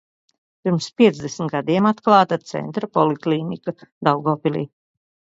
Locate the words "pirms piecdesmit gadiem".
0.67-1.87